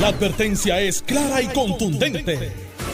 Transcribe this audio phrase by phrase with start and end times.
[0.00, 2.52] La advertencia es clara y contundente.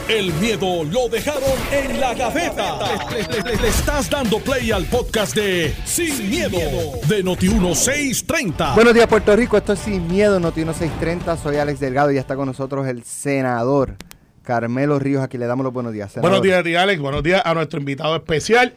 [0.08, 1.42] El miedo lo dejaron
[1.72, 2.78] en la gaveta.
[3.10, 6.58] Le, le- le estás dando play al podcast de Sin, miedo,
[7.08, 8.74] de Noti1630.
[8.74, 9.56] Buenos días, Puerto Rico.
[9.56, 11.36] Esto es Sin Miedo, Noti 630.
[11.36, 13.96] Soy Alex Delgado y ya está con nosotros el senador
[14.42, 15.22] Carmelo Ríos.
[15.22, 16.10] Aquí le damos los buenos días.
[16.12, 16.30] senador.
[16.30, 17.00] Buenos días a ti, Alex.
[17.00, 18.74] Buenos días a nuestro invitado especial.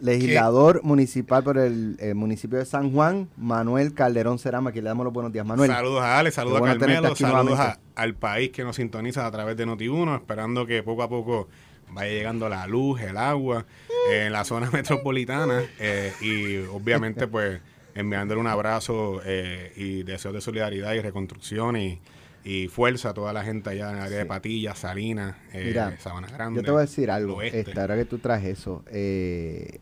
[0.00, 4.70] Legislador municipal por el, eh, municipio de San Juan, Manuel Calderón Cerama.
[4.70, 5.70] Aquí le damos los buenos días, Manuel.
[5.70, 9.30] Saludos a Alex, saludos bueno a Carmelo, saludos a- al país que nos sintoniza a
[9.30, 11.48] través de Noti1, esperando que poco a poco
[11.90, 13.64] vaya llegando la luz, el agua
[14.10, 17.60] eh, en la zona metropolitana eh, y obviamente pues
[17.94, 22.00] enviándole un abrazo eh, y deseos de solidaridad y reconstrucción y,
[22.44, 25.96] y fuerza a toda la gente allá en el área de Patillas, Salinas, eh, Mira,
[25.98, 26.60] Sabana Grande.
[26.60, 27.40] Yo te voy a decir algo.
[27.40, 29.78] Este, ahora que tú traes eso, eh,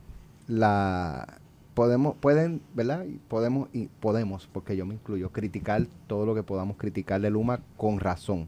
[0.47, 1.39] la
[1.73, 3.05] podemos, pueden, ¿verdad?
[3.05, 7.29] Y podemos y podemos, porque yo me incluyo, criticar todo lo que podamos criticar de
[7.29, 8.47] Luma con razón.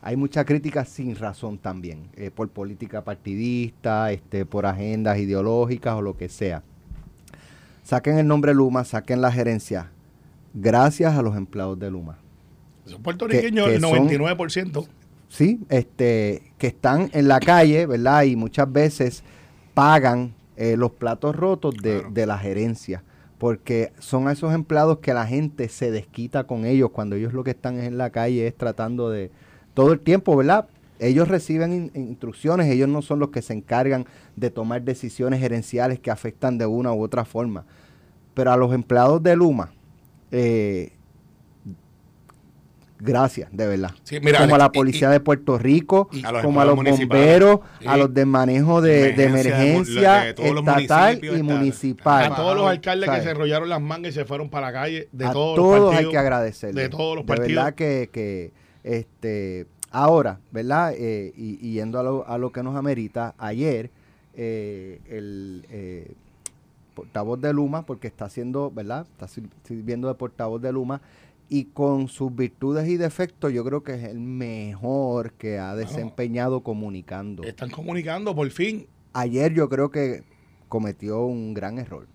[0.00, 6.02] Hay mucha crítica sin razón también, eh, por política partidista, este, por agendas ideológicas o
[6.02, 6.62] lo que sea.
[7.82, 9.90] Saquen el nombre Luma, saquen la gerencia.
[10.54, 12.18] Gracias a los empleados de Luma.
[12.86, 14.86] Son puertorriqueños, que el son- 99%.
[15.28, 18.22] Sí, este, que están en la calle, ¿verdad?
[18.24, 19.24] Y muchas veces
[19.72, 22.10] pagan eh, los platos rotos de, Claro.
[22.14, 23.02] de la gerencia,
[23.38, 27.50] porque son esos empleados que la gente se desquita con ellos cuando ellos lo que
[27.50, 29.30] están en la calle es tratando de
[29.74, 30.66] todo el tiempo, ¿verdad?
[31.00, 35.98] Ellos reciben in- instrucciones, ellos no son los que se encargan de tomar decisiones gerenciales
[35.98, 37.66] que afectan de una u otra forma.
[38.32, 39.72] Pero a los empleados de Luma,
[40.30, 40.92] eh,
[43.04, 46.08] gracias, de verdad Sí, mira, como a la policía y- de Puerto Rico,
[46.42, 51.42] como a los bomberos, a los de manejo de, de Emergencia, de de estatal y
[51.42, 52.32] municipal.
[52.32, 53.20] a todos los alcaldes ¿sabes?
[53.20, 55.80] que se enrollaron las mangas y se fueron para la calle, de a todos, todos,
[55.80, 56.82] los hay que agradecerles.
[56.84, 57.48] de todos los De partidos.
[57.64, 60.92] verdad que, que este, ahora, ¿verdad?
[60.96, 63.90] Eh, y, y yendo a lo, a lo que nos amerita, ayer
[64.36, 66.12] eh, el eh,
[66.94, 69.06] portavoz de Luma, porque está haciendo, ¿verdad?
[69.12, 71.00] Está sir- sirviendo de portavoz de Luma.
[71.48, 76.62] Y con sus virtudes y defectos, yo creo que es el mejor que ha desempeñado
[76.62, 77.42] comunicando.
[77.44, 78.86] Están comunicando por fin.
[79.12, 80.24] Ayer yo creo que
[80.68, 82.06] cometió un gran error.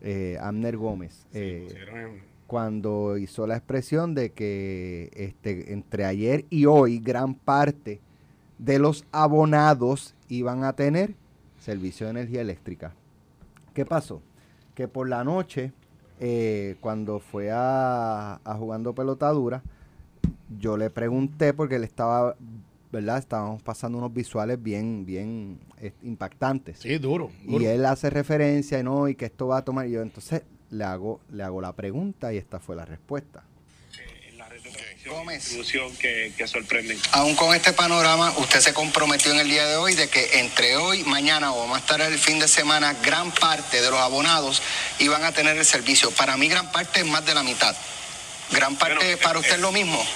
[0.00, 1.26] Eh, Amner Gómez.
[1.32, 8.00] eh, Pusieron cuando hizo la expresión de que este, entre ayer y hoy gran parte
[8.58, 11.14] de los abonados iban a tener
[11.58, 12.94] servicio de energía eléctrica.
[13.72, 14.20] ¿Qué pasó?
[14.74, 15.72] Que por la noche,
[16.20, 19.62] eh, cuando fue a, a jugando pelotadura,
[20.58, 22.36] yo le pregunté porque él estaba,
[22.92, 23.18] ¿verdad?
[23.18, 26.78] Estábamos pasando unos visuales bien, bien eh, impactantes.
[26.78, 27.30] Sí, duro.
[27.44, 27.62] duro.
[27.62, 29.08] Y él hace referencia, ¿no?
[29.08, 29.86] Y que esto va a tomar.
[29.88, 33.44] Y yo entonces le hago, le hago la pregunta y esta fue la respuesta.
[34.28, 34.53] en la red de transmisión y
[35.06, 35.52] Gómez.
[35.98, 36.98] que, que sorprenden.
[37.12, 40.76] Aún con este panorama, usted se comprometió en el día de hoy de que entre
[40.76, 44.62] hoy, mañana o más tarde el fin de semana, gran parte de los abonados
[44.98, 46.10] iban a tener el servicio.
[46.12, 47.76] Para mí, gran parte es más de la mitad.
[48.50, 50.06] Gran parte Bueno, para eh, usted es eh, lo mismo.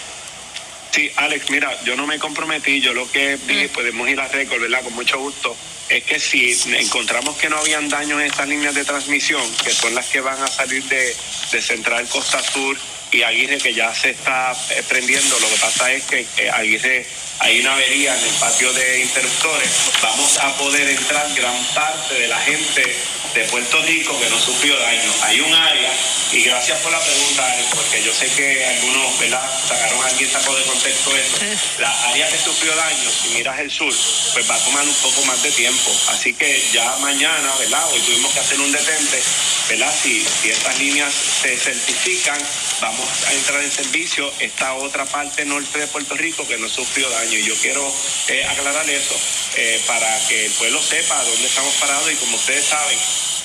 [0.93, 4.61] Sí, Alex, mira, yo no me comprometí, yo lo que vi, podemos ir a récord,
[4.63, 4.83] ¿verdad?
[4.83, 5.55] Con mucho gusto,
[5.91, 9.95] es que si encontramos que no habían daños en estas líneas de transmisión, que son
[9.95, 11.15] las que van a salir de,
[11.53, 12.79] de Central Costa Sur
[13.11, 17.07] y Aguirre, que ya se está eh, prendiendo, lo que pasa es que Aguirre
[17.41, 19.71] hay una avería en el patio de interruptores,
[20.03, 22.97] vamos a poder entrar gran parte de la gente
[23.35, 25.13] de Puerto Rico que no sufrió daño.
[25.23, 25.93] Hay un área,
[26.33, 29.49] y gracias por la pregunta, porque yo sé que algunos, ¿verdad?
[29.69, 31.37] Sacaron, alguien sacó de contexto eso.
[31.79, 33.95] La área que sufrió daño, si miras el sur,
[34.33, 35.95] pues va a tomar un poco más de tiempo.
[36.09, 37.85] Así que ya mañana, ¿verdad?
[37.93, 39.23] Hoy tuvimos que hacer un detente,
[39.69, 39.95] ¿verdad?
[40.03, 42.39] Si, si estas líneas se certifican,
[42.81, 47.09] vamos a entrar en servicio esta otra parte norte de Puerto Rico que no sufrió
[47.11, 47.39] daño.
[47.39, 47.83] Y yo quiero
[48.29, 49.15] eh, aclarar eso
[49.57, 52.99] eh, para que el pueblo sepa dónde estamos parados y como ustedes saben,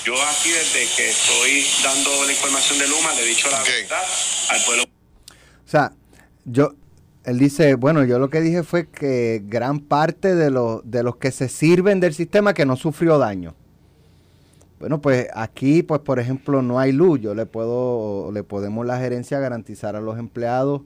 [0.04, 4.04] yo aquí desde que estoy dando la información de Luma le he dicho la verdad
[4.50, 4.84] al pueblo.
[4.84, 5.92] O sea,
[6.44, 6.74] yo,
[7.24, 11.16] él dice, bueno, yo lo que dije fue que gran parte de los, de los
[11.16, 13.54] que se sirven del sistema que no sufrió daño.
[14.80, 17.20] Bueno, pues aquí, pues por ejemplo, no hay luz.
[17.20, 20.82] Yo le puedo, le podemos la gerencia garantizar a los empleados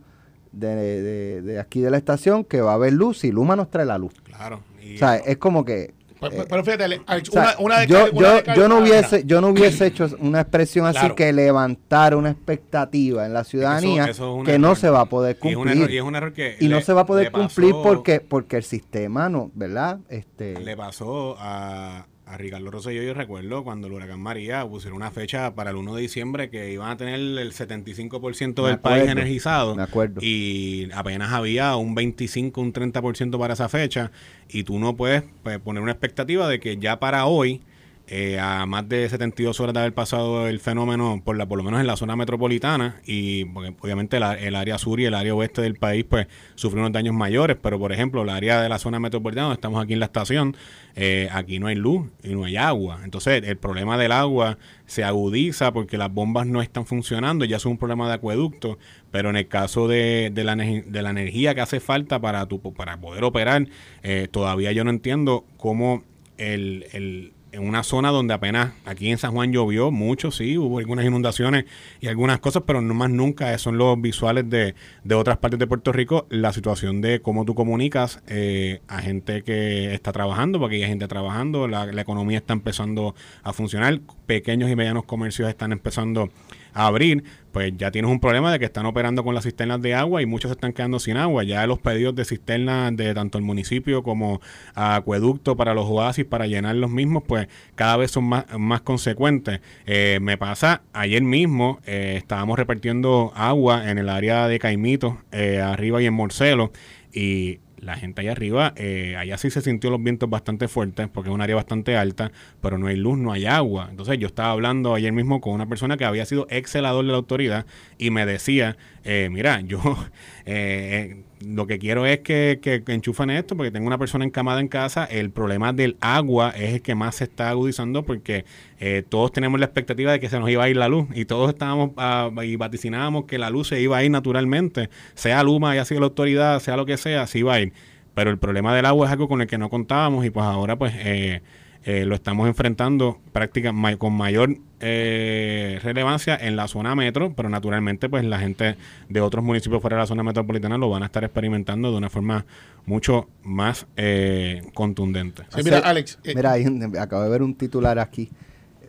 [0.52, 3.70] de, de- de aquí de la estación que va a haber luz y Luma nos
[3.70, 4.12] trae la luz.
[4.24, 4.60] Claro.
[4.82, 6.84] y- O sea, es como que Pero, eh, pero fíjate,
[7.32, 9.86] una, una de yo, cal- una yo, de cal- yo no hubiese yo no hubiese
[9.86, 11.14] hecho una expresión así Claro.
[11.14, 15.04] que levantar una expectativa en la ciudadanía eso es un que no se va a
[15.06, 17.02] poder Y es un cumplir error- y es un error que y no se va
[17.02, 22.36] a poder pasó- cumplir porque porque el sistema no verdad este le pasó a, a
[22.36, 26.02] Ricardo Rosselló yo recuerdo cuando el huracán María pusieron una fecha para el 1 de
[26.02, 29.74] diciembre que iban a tener el 75% Me del país energizado.
[29.74, 30.20] me acuerdo.
[30.22, 34.10] Y apenas había un 25, un 30% para esa fecha.
[34.48, 37.62] Y tú no puedes pues, poner una expectativa de que ya para hoy,
[38.10, 41.64] eh, a más de 72 horas de haber pasado el fenómeno, por, la, por lo
[41.64, 45.34] menos en la zona metropolitana, y porque obviamente la- el área sur y el área
[45.34, 48.78] oeste del país pues sufrió unos daños mayores, pero por ejemplo el área de la
[48.78, 50.56] zona metropolitana, donde estamos aquí en la estación,
[50.96, 53.00] eh, aquí no hay luz y no hay agua.
[53.04, 57.66] Entonces el problema del agua se agudiza porque las bombas no están funcionando, ya es
[57.66, 58.78] un problema de acueducto,
[59.10, 62.60] pero en el caso de, de la, de la energía que hace falta para, tu,
[62.72, 63.66] para poder operar,
[64.02, 66.02] eh, todavía yo no entiendo cómo
[66.38, 70.78] el, el- en una zona donde apenas aquí en San Juan llovió mucho, sí, hubo
[70.78, 71.64] algunas inundaciones
[72.00, 74.74] y algunas cosas, pero no más nunca son los visuales de,
[75.04, 79.42] de otras partes de Puerto Rico, la situación de cómo tú comunicas eh, a gente
[79.42, 84.70] que está trabajando, porque hay gente trabajando, la, la economía está empezando a funcionar, pequeños
[84.70, 86.30] y medianos comercios están empezando
[86.74, 89.94] a abrir, pues ya tienes un problema de que están operando con las cisternas de
[89.94, 91.44] agua y muchos se están quedando sin agua.
[91.44, 94.40] Ya los pedidos de cisternas de tanto el municipio como
[94.74, 99.60] acueducto para los oasis para llenar los mismos, pues cada vez son más, más consecuentes.
[99.86, 105.60] Eh, me pasa, ayer mismo eh, estábamos repartiendo agua en el área de Caimito, eh,
[105.60, 106.72] arriba y en Morcelo,
[107.12, 111.30] y la gente allá arriba, eh, allá sí se sintió los vientos bastante fuertes porque
[111.30, 113.88] es un área bastante alta, pero no hay luz, no hay agua.
[113.90, 117.12] Entonces yo estaba hablando ayer mismo con una persona que había sido ex celador de
[117.12, 117.66] la autoridad
[117.98, 119.80] y me decía, eh, mira, yo
[120.46, 124.60] eh, lo que quiero es que, que, que enchufen esto porque tengo una persona encamada
[124.60, 125.04] en casa.
[125.04, 128.44] El problema del agua es el que más se está agudizando porque
[128.80, 131.24] eh, todos tenemos la expectativa de que se nos iba a ir la luz y
[131.24, 135.70] todos estábamos ah, y vaticinábamos que la luz se iba a ir naturalmente, sea Luma,
[135.70, 137.72] haya sido la autoridad, sea lo que sea, se iba a ir.
[138.14, 140.76] Pero el problema del agua es algo con el que no contábamos y pues ahora
[140.76, 141.42] pues eh,
[141.84, 148.08] eh, lo estamos enfrentando prácticamente con mayor eh, relevancia en la zona metro, pero naturalmente
[148.08, 148.76] pues la gente
[149.08, 152.10] de otros municipios fuera de la zona metropolitana lo van a estar experimentando de una
[152.10, 152.44] forma
[152.86, 155.44] mucho más eh, contundente.
[155.54, 158.30] Sí, mira, Alex, eh, Mira, hay un- acabo de ver un titular aquí,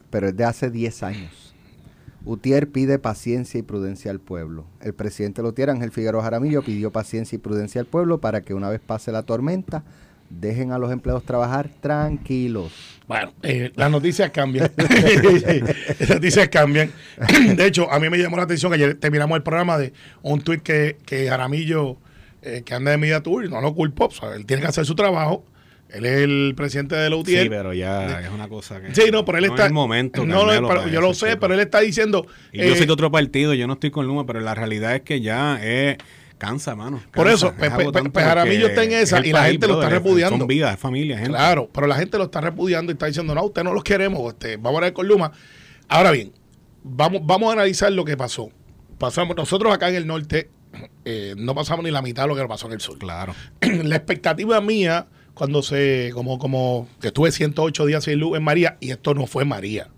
[0.09, 1.53] pero es de hace 10 años.
[2.25, 4.65] Utier pide paciencia y prudencia al pueblo.
[4.81, 8.69] El presidente Lutier, Ángel Figueroa Jaramillo, pidió paciencia y prudencia al pueblo para que una
[8.69, 9.83] vez pase la tormenta,
[10.29, 12.71] dejen a los empleados trabajar tranquilos.
[13.07, 14.71] Bueno, eh, las noticias cambian.
[14.77, 16.91] las noticias cambian.
[17.55, 20.41] De hecho, a mí me llamó la atención que ayer terminamos el programa de un
[20.41, 21.97] tuit que, que Jaramillo,
[22.43, 24.05] eh, que anda de Media Tour, y no lo culpó.
[24.05, 25.43] o sea, él tiene que hacer su trabajo.
[25.89, 27.43] Él es el presidente de la UTIER.
[27.43, 28.93] Sí, pero ya es una cosa que...
[28.93, 29.63] Sí, no, pero él no está.
[29.63, 30.23] es el momento.
[30.23, 31.39] No, no, pero yo lo sé, chico.
[31.39, 32.27] pero él está diciendo.
[32.51, 34.93] Y yo eh, soy de otro partido, yo no estoy con Luma, pero la realidad
[34.95, 35.97] es que ya es...
[36.39, 37.03] Cansa, mano.
[37.13, 40.37] Por eso, es Jaramillo porque está en esa es y la gente lo está repudiando.
[40.37, 41.31] Son vidas, es familia, gente.
[41.31, 44.33] Claro, pero la gente lo está repudiando y está diciendo, no, usted no los queremos,
[44.33, 45.33] este, vamos a ver con Luma.
[45.89, 46.31] Ahora bien,
[46.81, 48.49] vamos, vamos a analizar lo que pasó.
[48.97, 50.49] Pasamos, nosotros acá en el norte
[51.03, 52.97] eh, no pasamos ni la mitad de lo que pasó en el sur.
[52.97, 53.35] Claro.
[53.61, 58.77] la expectativa mía, cuando se, como, como que estuve 108 días sin luz en María,
[58.79, 59.89] y esto no fue María.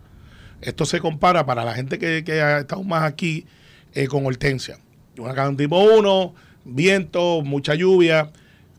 [0.62, 3.46] Esto se compara para la gente que, que ha estado más aquí
[3.94, 4.80] eh, con Hortensia.
[5.18, 6.34] Huracán tipo 1,
[6.66, 8.32] viento, mucha lluvia.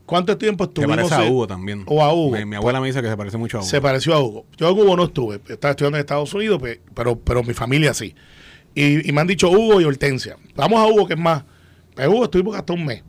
[0.05, 0.97] ¿Cuánto tiempo Se estuvimos?
[0.97, 1.83] parece a Hugo también.
[1.85, 2.35] O a Hugo.
[2.37, 3.69] Mi, mi abuela me dice que se parece mucho a Hugo.
[3.69, 4.45] Se pareció a Hugo.
[4.57, 7.93] Yo en Hugo no estuve, estaba estudiando en Estados Unidos, pe- pero, pero mi familia
[7.93, 8.13] sí.
[8.75, 10.35] Y, y me han dicho Hugo y Hortensia.
[10.55, 11.43] Vamos a Hugo, que es más.
[11.97, 13.03] En Hugo estuvimos hasta un mes.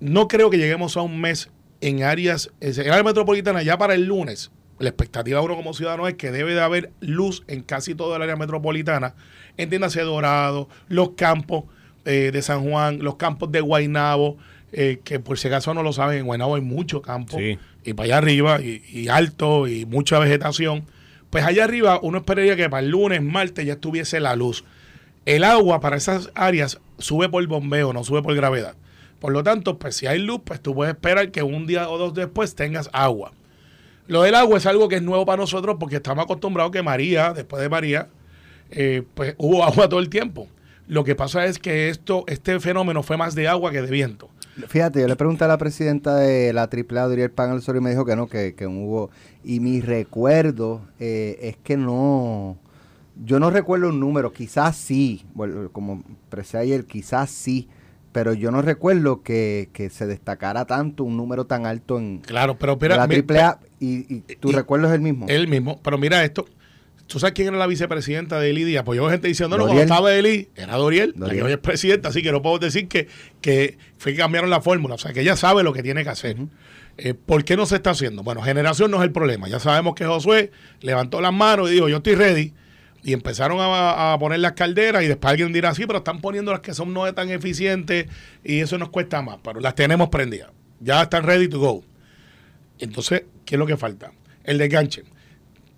[0.00, 1.50] No creo que lleguemos a un mes
[1.80, 4.50] en áreas, en área metropolitana ya para el lunes.
[4.78, 8.16] La expectativa de uno como ciudadano es que debe de haber luz en casi toda
[8.16, 9.14] el área metropolitana.
[9.56, 11.64] Entiéndase Dorado, los campos
[12.04, 14.36] eh, de San Juan, los campos de Guaynabo,
[14.72, 17.58] eh, que por si acaso no lo saben, en Guaynabo hay mucho campo Sí.
[17.84, 20.84] y para allá arriba, y, y alto, y mucha vegetación.
[21.30, 24.64] Pues allá arriba uno esperaría que para el lunes, martes ya estuviese la luz.
[25.26, 28.74] El agua para esas áreas sube por bombeo, no sube por gravedad.
[29.20, 31.98] Por lo tanto, pues si hay luz, pues tú puedes esperar que un día o
[31.98, 33.32] dos después tengas agua.
[34.06, 37.32] Lo del agua es algo que es nuevo para nosotros porque estamos acostumbrados que María,
[37.34, 38.08] después de María,
[38.70, 40.48] eh, pues hubo agua todo el tiempo.
[40.88, 44.28] Lo que pasa es que esto, este fenómeno fue más de agua que de viento.
[44.66, 47.80] Fíjate, yo le pregunté a la presidenta de la AAA, Duriel Pan al Sol, y
[47.80, 49.10] me dijo que no, que, que hubo.
[49.44, 52.56] Y mi recuerdo eh, es que no.
[53.24, 57.68] Yo no recuerdo un número, quizás sí, bueno, como expresé ayer, quizás sí,
[58.12, 62.56] pero yo no recuerdo que, que se destacara tanto un número tan alto en Claro,
[62.58, 65.26] pero la mi- AAA y, y tu y- recuerdo es el mismo.
[65.28, 65.80] Él mismo.
[65.82, 66.46] Pero mira esto.
[67.08, 68.84] ¿Tú sabes quién era la vicepresidenta de Eli Díaz?
[68.84, 72.10] Pues yo gente diciendo, no, cuando estaba Eli, era Doriel, la que hoy es presidenta,
[72.10, 73.08] así que no puedo decir que,
[73.40, 74.96] que fue que cambiaron la fórmula.
[74.96, 76.36] O sea, que ella sabe lo que tiene que hacer.
[76.98, 78.22] Eh, ¿Por qué no se está haciendo?
[78.22, 79.48] Bueno, generación no es el problema.
[79.48, 80.50] Ya sabemos que Josué
[80.82, 82.52] levantó las manos y dijo, yo estoy ready.
[83.02, 86.52] Y empezaron a, a poner las calderas y después alguien dirá, sí, pero están poniendo
[86.52, 88.06] las que son no tan eficientes
[88.44, 89.38] y eso nos cuesta más.
[89.42, 90.50] Pero las tenemos prendidas.
[90.80, 91.82] Ya están ready to go.
[92.78, 94.12] Entonces, ¿qué es lo que falta?
[94.44, 95.04] El desganche.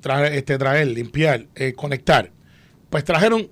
[0.00, 2.30] Traer, este, traer, limpiar, eh, conectar.
[2.90, 3.48] Pues trajeron,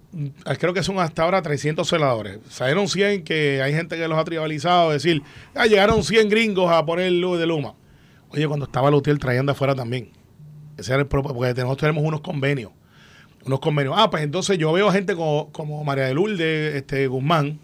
[0.59, 2.39] creo que son hasta ahora 300 celadores.
[2.49, 4.91] Salieron 100 que hay gente que los ha tribalizado.
[4.91, 5.23] Decir,
[5.55, 7.75] ah, llegaron 100 gringos a poner luz de Luma.
[8.31, 10.11] Oye, cuando estaba Lutiel traían de afuera también.
[10.77, 12.73] Ese era el propio, porque nosotros tenemos unos convenios.
[13.45, 13.95] Unos convenios.
[13.97, 17.61] Ah, pues entonces yo veo gente como, como María de Lourdes este, Guzmán,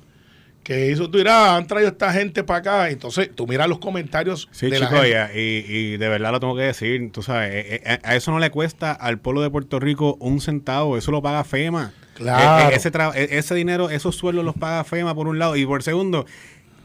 [0.64, 2.90] que hizo, tú dirás, han traído esta gente para acá.
[2.90, 5.30] Entonces, tú miras los comentarios Sí, de la chico, gente.
[5.40, 8.38] y, y- de verdad lo tengo que decir, tú sabes, eh, eh, a eso no
[8.40, 11.92] le cuesta al pueblo de Puerto Rico un centavo, eso lo paga FEMA.
[12.14, 12.68] Claro.
[12.71, 15.54] Eh, eh, ese, tra- eh, ese dinero, esos sueldos los paga FEMA por un lado,
[15.56, 16.25] y por segundo,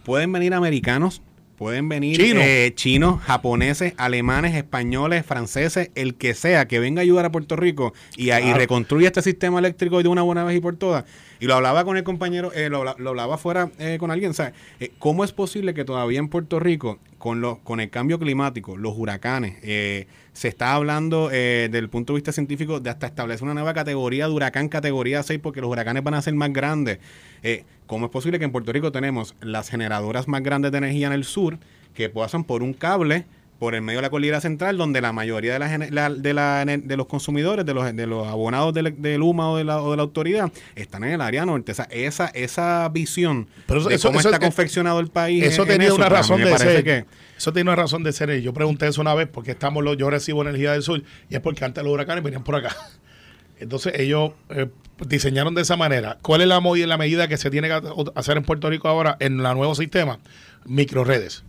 [0.04, 1.22] pueden venir americanos,
[1.60, 2.42] pueden venir Chinos.
[2.44, 7.58] eh, chinos, japoneses, alemanes, españoles, franceses, el que sea, que venga a ayudar a Puerto
[7.58, 8.58] Rico y, a- y Claro.
[8.60, 11.04] reconstruya este sistema eléctrico de una buena vez y por todas.
[11.42, 14.34] Y lo hablaba con el compañero, eh, lo, habla- lo hablaba fuera eh, con alguien,
[14.34, 14.54] ¿sabes?
[14.80, 18.78] Eh, ¿Cómo es posible que todavía en Puerto Rico, con, lo, con el cambio climático,
[18.78, 20.08] los huracanes, eh,
[20.40, 24.26] se está hablando eh, del punto de vista científico de hasta establecer una nueva categoría
[24.26, 27.00] de huracán, categoría 6, porque los huracanes van a ser más grandes?
[27.44, 31.08] Eh, ¿Cómo es posible que en Puerto Rico tenemos las generadoras más grandes de energía
[31.08, 31.58] en el sur
[31.94, 33.26] que pasan por un cable
[33.60, 36.98] por el medio de la cordillera central, donde la mayoría de, la, de, la- de
[36.98, 39.98] los consumidores, de los, de los abonados del, del UMA o de, la, o de
[39.98, 41.74] la autoridad, están en el área norte.
[41.74, 45.44] O sea, esa, esa visión Pero eso- de cómo eso- está confeccionado el país.
[45.44, 46.84] Eso en- en tenía una para mí razón de ser.
[46.86, 47.06] que-
[47.38, 48.40] Eso tiene una razón de ser.
[48.42, 51.42] Yo pregunté eso una vez porque estamos los, yo recibo energía del sur y es
[51.42, 52.74] porque antes los huracanes venían por acá.
[53.60, 54.68] Entonces ellos eh,
[55.06, 56.18] diseñaron de esa manera.
[56.22, 57.82] ¿Cuál es la medida que se tiene que
[58.16, 60.20] hacer en Puerto Rico ahora en el nuevo sistema?
[60.66, 61.44] Microredes,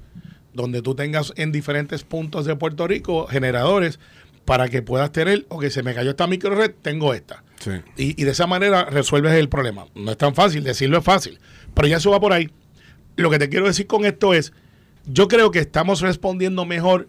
[0.53, 3.99] donde tú tengas en diferentes puntos de Puerto Rico generadores
[4.45, 7.45] para que puedas tener, o que se me cayó esta microred, tengo esta.
[7.61, 7.71] Sí.
[7.97, 9.87] Y, y de esa manera resuelves el problema.
[9.95, 11.39] No es tan fácil, decirlo es fácil,
[11.75, 12.51] pero ya eso va por ahí.
[13.17, 14.53] Lo que te quiero decir con esto es,
[15.07, 17.09] yo creo que estamos respondiendo mejor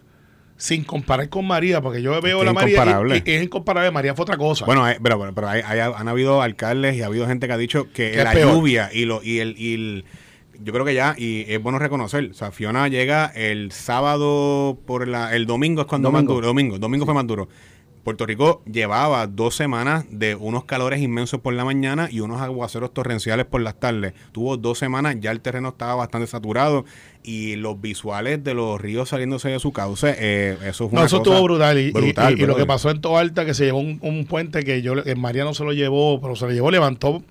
[0.58, 3.90] sin comparar con María, porque yo veo que la es María y, y es incomparable.
[3.92, 4.66] María fue otra cosa.
[4.66, 7.54] Bueno, eh, pero, pero, pero hay- hay- han habido alcaldes y ha habido gente que
[7.54, 10.06] ha dicho que Que es la lluvia y lo y el, y el-
[10.64, 15.08] yo creo que ya y es bueno reconocer, o sea, Fiona llega el sábado por
[15.08, 16.24] la el domingo es cuando Domingo.
[16.34, 17.48] más duro, domingo, domingo fue más duro.
[18.04, 22.92] Puerto Rico llevaba dos semanas de unos calores inmensos por la mañana y unos aguaceros
[22.96, 24.14] torrenciales por las tardes.
[24.32, 26.84] Tuvo dos semanas, ya el terreno estaba bastante saturado
[27.22, 31.06] y los visuales de los ríos saliéndose de su cauce, eh, eso fue no, una
[31.06, 31.78] eso cosa estuvo brutal.
[31.78, 34.64] Y, brutal, y- y lo que pasó en Toalta, que se llevó un, un puente
[34.64, 37.22] que yo, que María no se lo llevó, pero se lo llevó, levantó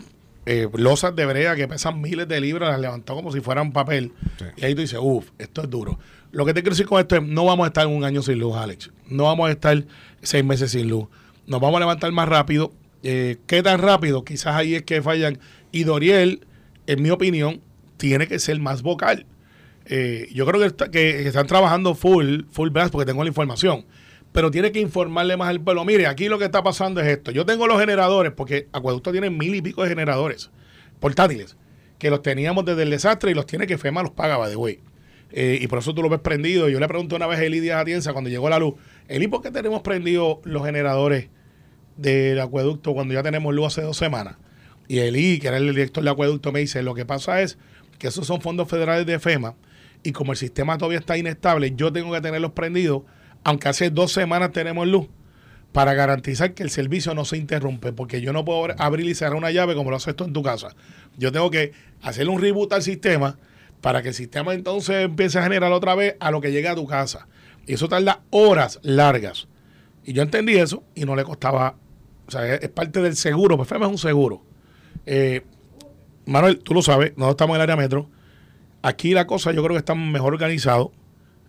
[0.51, 4.13] eh, losas de brea que pesan miles de libras, las levantó como si fueran papel.
[4.39, 4.45] Sí.
[4.57, 5.99] Y ahí tú dices, uff, esto es duro.
[6.33, 8.39] Lo que te quiero decir con esto es, no vamos a estar un año sin
[8.39, 8.91] luz, Alex.
[9.09, 9.85] No vamos a estar
[10.23, 11.07] seis meses sin luz.
[11.47, 12.73] Nos vamos a levantar más rápido.
[13.03, 14.25] Eh, ¿Qué tan rápido?
[14.25, 15.39] Quizás ahí es que fallan.
[15.73, 16.47] Y Doriel,
[16.87, 17.61] en mi opinión,
[17.97, 19.27] tiene que ser más vocal.
[19.87, 23.29] Eh, yo creo que, está- que- que están trabajando full, full blast porque tengo la
[23.29, 23.85] información.
[24.33, 25.85] Pero tiene que informarle más al pueblo.
[25.85, 27.31] Mire, aquí lo que está pasando es esto.
[27.33, 30.51] Yo tengo los generadores, porque Acueducto tiene mil y pico de generadores
[31.01, 31.57] portátiles,
[31.99, 34.57] que los teníamos desde el desastre y los tiene que FEMA los paga, by the
[34.57, 34.81] way.
[35.33, 36.69] Eh, y por eso tú lo ves prendido.
[36.69, 38.75] Yo le pregunté una vez a Eli Díaz Atienza cuando llegó la luz,
[39.09, 41.29] Eli, ¿por qué tenemos prendido los generadores
[41.97, 44.37] del acueducto cuando ya tenemos luz hace dos semanas?
[44.89, 47.59] Y Eli, que era el director del acueducto, me dice, lo que pasa es
[47.99, 49.55] que esos son fondos federales de FEMA
[50.03, 53.03] y como el sistema todavía está inestable, yo tengo que tenerlos prendidos,
[53.45, 55.09] aunque hace dos semanas tenemos luz,
[55.73, 59.15] para garantizar que el servicio no se interrumpe, porque yo no puedo abr- abrir y
[59.15, 60.75] cerrar una llave como lo haces tú en tu casa.
[61.17, 63.39] Yo tengo que hacerle un reboot al sistema
[63.81, 66.75] para que el sistema entonces empiece a generar otra vez a lo que llegue a
[66.75, 67.29] tu casa.
[67.67, 69.47] Y eso tarda horas largas.
[70.05, 71.77] Y yo entendí eso y no le costaba,
[72.27, 74.43] o sea, es, parte del seguro, pues es un seguro.
[75.07, 75.43] Eh,
[76.27, 78.09] Manuel, tú lo sabes, nosotros estamos en el área metro.
[78.83, 80.91] Aquí la cosa yo creo que está mejor organizado.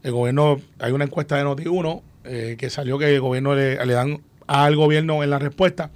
[0.04, 3.94] El gobierno, hay una encuesta de Noti1 eh, que salió que el gobierno le, le
[3.94, 5.92] dan al gobierno en la respuesta.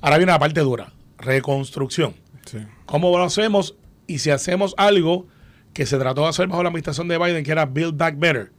[0.00, 2.14] Ahora viene la parte dura, reconstrucción.
[2.46, 2.58] Sí.
[2.86, 3.74] ¿Cómo lo hacemos?
[4.06, 5.26] Y si hacemos algo
[5.72, 8.52] que se trató de hacer bajo la administración de Biden, que era Build Back Better,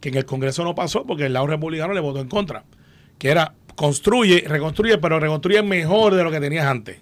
[0.00, 2.64] que en el Congreso no pasó porque el lado republicano le votó en contra,
[3.18, 6.98] que era construye, reconstruye, pero reconstruye mejor de lo que tenías antes.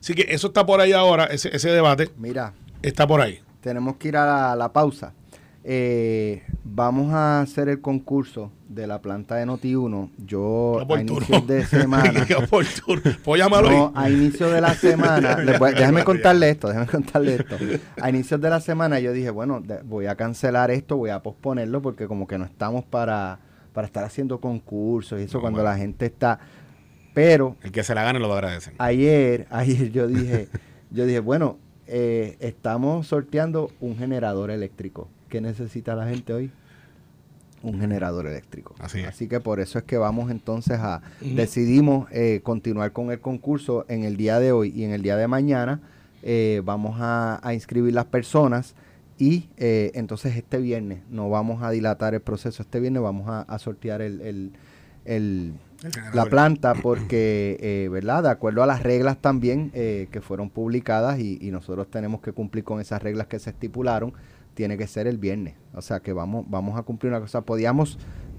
[0.00, 3.40] Así que eso está por ahí ahora, ese, ese debate Mira, está por ahí.
[3.60, 5.14] tenemos que ir a la, la pausa.
[5.64, 10.10] Eh, vamos a hacer el concurso de la planta de Noti1.
[10.26, 11.00] Yo a turno.
[11.16, 12.24] inicios de semana.
[12.26, 13.12] Que por turno.
[13.24, 17.34] ¿Puedo llamarlo No, a inicios de la semana, les voy- déjeme contarle esto, déjeme contarle
[17.36, 17.56] esto.
[18.00, 21.22] A inicios de la semana yo dije, bueno, de- voy a cancelar esto, voy a
[21.22, 23.38] posponerlo porque como que no estamos para,
[23.72, 25.70] para estar haciendo concursos y eso No, cuando bueno.
[25.72, 26.40] la gente está...
[27.14, 28.74] Pero El que se la gane lo agradecen.
[28.78, 30.48] ayer, ayer yo dije,
[30.90, 35.08] yo dije, bueno, eh, estamos sorteando un generador eléctrico.
[35.32, 36.50] ¿Qué necesita la gente hoy?
[37.62, 38.74] Un generador eléctrico.
[38.78, 39.16] Así es.
[39.30, 44.04] que por eso es que vamos entonces a, decidimos eh, continuar con el concurso en
[44.04, 45.80] el día de hoy y en el día de mañana.
[46.22, 48.74] eh, vamos a, a inscribir las personas
[49.18, 52.62] y eh, entonces este viernes no vamos a dilatar el proceso.
[52.62, 54.52] Este viernes vamos a, a sortear el, el-
[55.06, 55.54] el-
[56.14, 58.22] la planta porque, eh, ¿verdad?
[58.24, 62.32] De acuerdo a las reglas también eh, que fueron publicadas y, y nosotros tenemos que
[62.32, 64.12] cumplir con esas reglas que se estipularon,
[64.54, 65.54] tiene que ser el viernes.
[65.74, 67.42] O sea que vamos, vamos a cumplir una cosa.
[67.42, 67.98] Podíamos,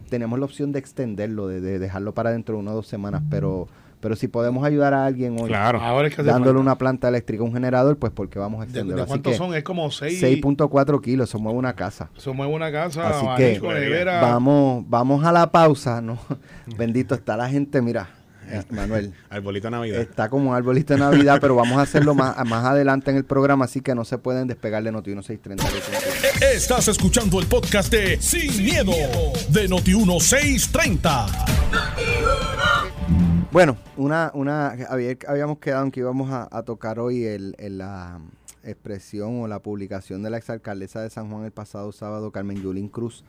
[0.10, 3.24] tenemos la opción de extenderlo, de, de dejarlo para dentro de una o dos semanas,
[3.30, 3.68] pero,
[4.00, 5.80] pero si podemos ayudar a alguien hoy Claro.
[5.82, 8.70] Ahora es que hace dándole una planta eléctrica, un generador, pues porque vamos a ¿De,
[8.70, 8.98] extenderlo.
[8.98, 9.56] de Así cuántos son?
[9.56, 10.22] Es como 6.
[10.22, 12.10] 6.4 kilos, eso mueve una casa.
[12.18, 16.20] Se mueve una casa, Así que vamos, vamos a la pausa, ¿no?
[16.78, 18.10] Bendito está la gente, mira,
[18.70, 19.14] Manuel.
[19.30, 20.02] Arbolito de Navidad.
[20.02, 23.26] Está como un arbolito de Navidad, pero vamos a hacerlo más, más adelante en el
[23.26, 25.64] programa, así que no se pueden despegar de Noti 1630.
[26.54, 28.92] Estás escuchando el podcast de Sin, miedo,
[29.50, 31.28] de Noti 1630.
[33.52, 34.76] Bueno, una, una,
[35.28, 38.20] habíamos quedado en que íbamos a, a tocar hoy el, el, la
[38.64, 42.88] expresión o la publicación de la exalcaldesa de San Juan el pasado sábado, Carmen Yulín
[42.88, 43.24] Cruz,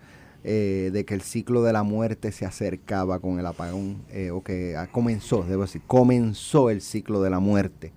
[0.47, 4.43] eh, de que el ciclo de la muerte se acercaba con el apagón, eh, o
[4.43, 7.93] que ah, comenzó, debo decir, comenzó el ciclo de la muerte.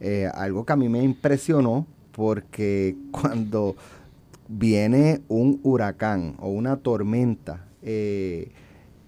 [0.00, 3.76] Eh, algo que a mí me impresionó porque cuando
[4.48, 7.66] viene un huracán o una tormenta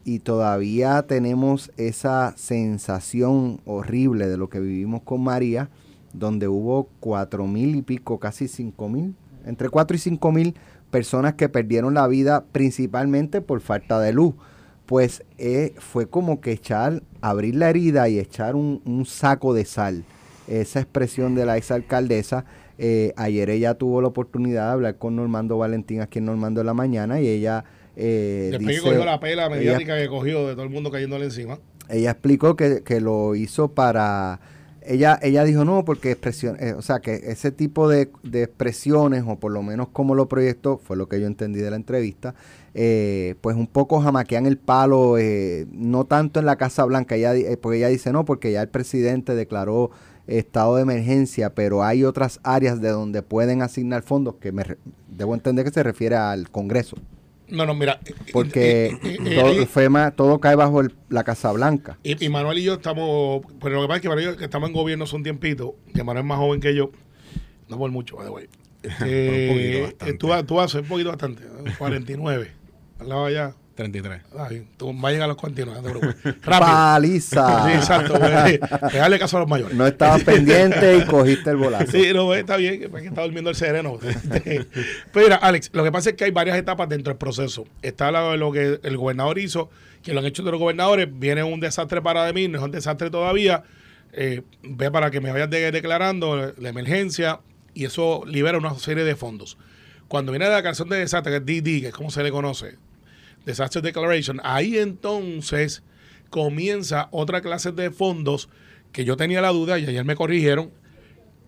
[0.05, 5.71] y todavía tenemos esa sensación horrible de lo que vivimos con María,
[6.13, 10.55] donde hubo cuatro mil y pico, casi cinco mil, entre cuatro y cinco mil
[10.91, 14.35] personas que perdieron la vida principalmente por falta de luz.
[14.87, 19.65] Pues eh, fue como que echar, abrir la herida y echar un, un saco de
[19.65, 20.05] sal.
[20.47, 22.45] Esa expresión de la exalcaldesa.
[22.77, 26.67] Eh, ayer ella tuvo la oportunidad de hablar con Normando Valentín aquí en Normando en
[26.67, 27.65] la mañana y ella
[27.97, 31.25] eh, Después que cogió la pela ella- mediática que cogió de todo el mundo cayéndole
[31.27, 31.61] encima.
[31.89, 34.41] ella explicó que, que lo hizo para
[34.87, 39.25] ella ella dijo no porque expresión eh, o sea que ese tipo de, de expresiones
[39.27, 42.35] o por lo menos como lo proyectó fue lo que yo entendí de la entrevista
[42.77, 47.15] eh, pues un poco jamaquean el palo eh, no tanto en la Casa Blanca.
[47.15, 49.93] Ella eh, porque ella dice no porque ya el presidente declaró
[50.27, 54.65] estado de emergencia pero hay otras áreas de donde pueden asignar fondos que me
[55.09, 56.97] debo entender que se refiere al Congreso
[57.49, 58.01] No, no, mira.
[58.33, 62.59] porque eh, eh, eh, todo, eh, cae bajo el- la Casa Blanca Y, y Manuel
[62.59, 64.75] y yo estamos, pero lo que pasa es que Manuel y yo que estamos en
[64.75, 66.91] gobierno hace un tiempito, que Manuel es más joven que yo,
[67.69, 68.49] no por mucho, by the way.
[68.85, 70.11] Este, un poquito, bastante.
[70.15, 71.71] eh, tú, tú haces un poquito bastante, ¿no?
[71.79, 72.53] 49,
[72.99, 73.55] al lado allá.
[73.75, 74.23] 33.
[74.39, 76.35] Ah, bien, tú vas a llegar a los 49, no te preocupes.
[76.45, 76.71] Rápido.
[76.71, 77.67] Paliza.
[77.69, 78.15] Sí, exacto.
[78.93, 79.77] Pegarle caso a los mayores.
[79.77, 81.91] No estabas pendiente y cogiste el bolazo.
[81.91, 83.99] Sí, no, está bien, que que está durmiendo el sereno.
[84.45, 87.65] Pero mira, Alex, lo que pasa es que hay varias etapas dentro del proceso.
[87.83, 89.71] Está lo que el gobernador hizo,
[90.03, 92.65] que lo han hecho de los gobernadores, viene un desastre para de mí, no es
[92.65, 93.65] un desastre todavía.
[94.13, 97.41] Eh, ve para que me vayan de- declarando la emergencia
[97.75, 99.59] y eso libera una serie de fondos.
[100.07, 102.77] Cuando viene la declaración de desastre, que es DD, que es como se le conoce,
[103.47, 105.83] Disaster Declaration, ahí entonces
[106.31, 108.49] comienza otra clase de fondos
[108.93, 110.71] que yo tenía la duda y ayer me corrigieron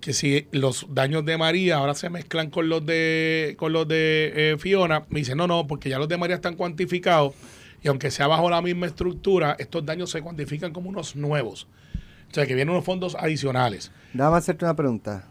[0.00, 4.32] que si los daños de María ahora se mezclan con los de con los de
[4.35, 7.35] eh, Fiona, me dice no, no, porque ya los de María están cuantificados
[7.82, 11.68] y aunque sea bajo la misma estructura, estos daños se cuantifican como unos nuevos.
[12.30, 13.92] O sea, que vienen unos fondos adicionales.
[14.12, 15.28] Déjame hacerte una pregunta.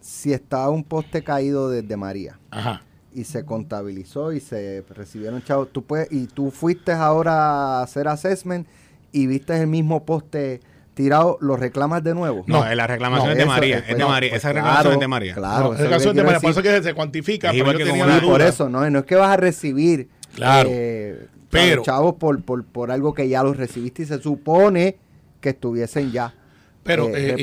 [0.00, 2.82] Si estaba un poste caído desde María Ajá.
[3.14, 8.06] Y se contabilizó y se recibieron chavos, tú puedes, y tú fuiste ahora a hacer
[8.08, 8.66] assessment
[9.12, 10.60] y viste el mismo poste
[10.94, 12.44] tirado, ¿lo reclamas de nuevo?
[12.46, 13.78] No, eh, la reclamación No, es de eso María.
[13.78, 14.30] es- de no, María.
[14.30, 15.34] pues Esa claro, reclamación es de María.
[15.34, 17.78] Claro, No, eso en es de María, por eso que se cuantifica, Es pero yo
[17.78, 20.68] que tenía la por eso, no, no es que vas a recibir Claro.
[20.70, 24.96] eh, Pero- chavos por, por, por algo que ya los recibiste y se supone
[25.40, 26.34] que estuviesen ya
[26.82, 27.34] Pero, eh,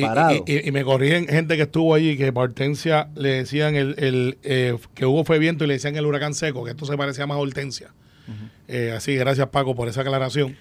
[0.48, 4.38] eh, y- me corrigen gente que estuvo allí que por Hortensia le decían el, el,
[4.44, 7.28] eh, que hubo fue viento y le decían el huracán seco, que esto se parecía
[7.28, 7.94] más a Hortensia.
[8.68, 10.58] Eh, así, gracias Paco por esa aclaración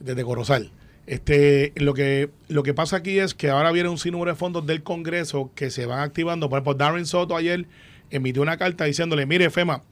[0.00, 0.72] desde Corozal.
[1.06, 4.66] Este, lo que lo que pasa aquí es que ahora viene un sinnúmero de fondos
[4.66, 6.48] del Congreso que se van activando.
[6.48, 7.66] Por ejemplo, Darren Soto ayer
[8.10, 9.82] emitió una carta diciéndole, mire, FEMA,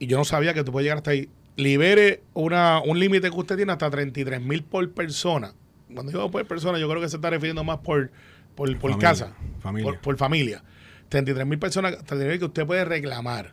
[0.00, 3.36] y yo no sabía que tú puedes llegar hasta ahí, libere una, un límite que
[3.36, 5.52] usted tiene hasta 33 mil por persona.
[5.94, 8.10] Cuando digo por persona, yo creo que se está refiriendo más por,
[8.54, 9.90] por, por Familia, casa, familia.
[9.92, 10.62] Por, por familia.
[11.08, 13.52] 33 mil personas 33 mil que usted puede reclamar.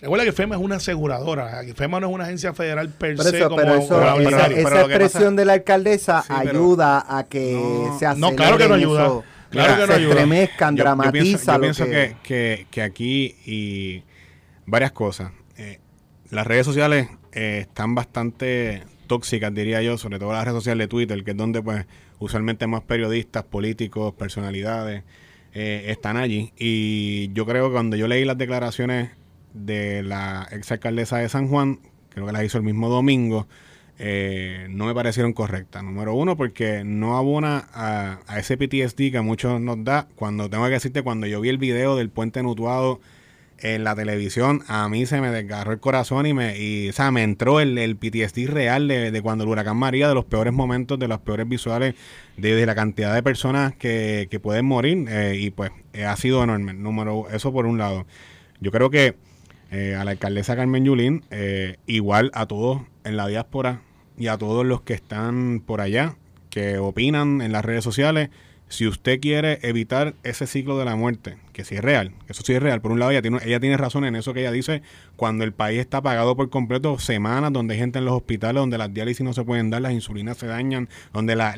[0.00, 3.22] Recuerda que FEMA es una aseguradora, que FEMA no es una agencia federal per Pero
[3.30, 7.04] se eso, como, pero eso- esa, Pero expresión pasa- de la alcaldesa Sí, pero- ayuda
[7.18, 9.04] a que No, se no, claro que no ayuda.
[9.06, 10.10] eso, Claro que no se ayuda.
[10.10, 11.90] estremezcan, Yo- yo dramatiza pienso, yo lo pienso que...
[11.90, 14.02] que, que- que aquí y
[14.66, 15.32] varias cosas.
[15.56, 15.80] Eh,
[16.30, 20.88] las redes sociales eh, están bastante tóxicas, diría yo, sobre todo las redes sociales de
[20.88, 21.86] Twitter, que es donde pues
[22.18, 25.04] usualmente más periodistas, políticos, personalidades
[25.54, 26.52] eh, están allí.
[26.58, 29.10] Y yo creo que cuando yo leí las declaraciones
[29.54, 33.46] de la exalcaldesa de San Juan, creo que las hizo el mismo domingo,
[33.98, 35.82] eh, no me parecieron correctas.
[35.82, 40.08] Número uno, porque no abona a, a ese PTSD que a muchos nos da.
[40.16, 43.00] Cuando tengo que decirte, cuando yo vi el video del puente nutuado
[43.58, 47.10] en la televisión, a mí se me desgarró el corazón y me, y, o sea,
[47.10, 50.52] me entró el, el PTSD real de, de cuando el huracán María, de los peores
[50.52, 51.94] momentos, de los peores visuales,
[52.36, 55.06] de, de la cantidad de personas que, que pueden morir.
[55.08, 56.74] eh, y pues eh, ha sido enorme.
[56.74, 58.06] Número, eso por un lado.
[58.60, 59.16] Yo creo que
[59.70, 61.24] eh, a la alcaldesa Carmen Yulín,
[61.86, 63.80] igual a todos en la diáspora
[64.18, 66.16] y a todos los que están por allá,
[66.50, 68.30] que opinan en las redes sociales,
[68.68, 72.52] si usted quiere evitar ese ciclo de la muerte, que sí es real, eso sí
[72.52, 73.22] es real, por un lado ella
[73.60, 74.82] tiene, razón en eso que ella dice,
[75.14, 78.76] cuando el país está apagado por completo, semanas donde hay gente en los hospitales, donde
[78.78, 81.54] las diálisis no se pueden dar, las insulinas se dañan, donde la,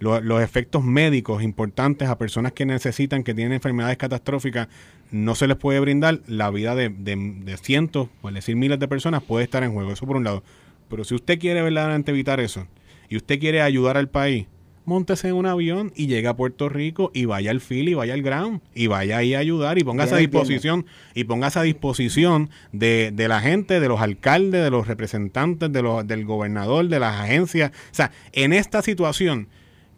[0.00, 4.68] los efectos médicos importantes a personas que necesitan, que tienen enfermedades catastróficas,
[5.10, 8.88] no se les puede brindar, la vida de, de- de cientos, por decir miles de
[8.88, 10.42] personas puede estar en juego, eso por un lado.
[10.88, 12.66] Pero si usted quiere verdaderamente evitar eso
[13.10, 14.46] y usted quiere ayudar al país,
[14.88, 18.14] móntese en un avión y llegue a Puerto Rico y vaya al fil y vaya
[18.14, 22.48] al ground y vaya ahí a ayudar y póngase a disposición y póngase a disposición
[22.72, 26.98] de, de la gente, de los alcaldes, de los representantes, de los, del gobernador, de
[26.98, 27.70] las agencias.
[27.70, 29.48] O sea, en esta situación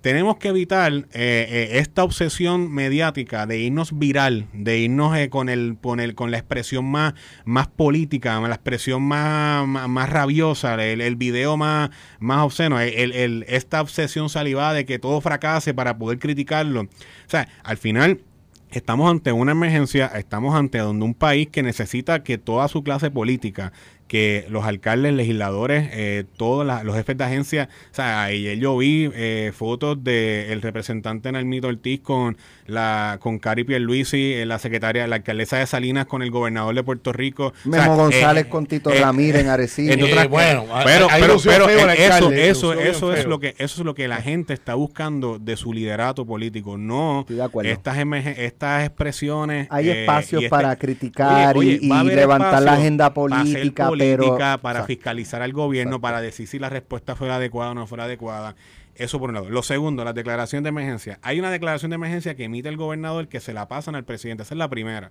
[0.00, 5.48] tenemos que evitar eh, eh, esta obsesión mediática de irnos viral, de irnos eh, con
[5.48, 11.00] el, con el con la expresión más, más política, la expresión más, más, rabiosa, el,
[11.00, 16.82] el video más, más obsceno, esta obsesión salivada de que todo fracase para poder criticarlo.
[16.82, 16.88] O
[17.26, 18.22] sea, al final
[18.70, 23.10] estamos ante una emergencia, estamos ante donde un país que necesita que toda su clase
[23.10, 23.72] política,
[24.10, 29.08] que los alcaldes, legisladores, eh, todos los jefes de agencia, o sea, ayer yo vi
[29.14, 32.36] eh, fotos del representante Nalmito Ortiz con
[32.70, 36.82] la con Cari Pierluisi, eh, la secretaria, la alcaldesa de Salinas con el gobernador de
[36.82, 37.48] Puerto Rico.
[37.48, 39.92] O sea, Memo González eh, con Tito eh, Ramírez en Arecibo.
[39.92, 43.28] Eh, otras- bueno, pero, pero, pero, eso, eso, eso es feo.
[43.28, 47.20] lo que eso es lo que la gente está buscando de su liderato político, no
[47.20, 47.70] Estoy de acuerdo.
[47.70, 47.96] estas
[48.38, 49.66] estas expresiones.
[49.70, 54.84] Hay eh, espacios este- para criticar y- levantar la agenda para política, política, pero- para
[54.84, 58.54] fiscalizar al gobierno, para decir si la respuesta fue adecuada o no fue adecuada.
[58.94, 59.48] Eso por un lado.
[59.50, 61.18] Lo segundo, la declaración de emergencia.
[61.22, 64.42] Hay una declaración de emergencia que emite el gobernador que se la pasan al presidente.
[64.42, 65.10] Esa es la primera.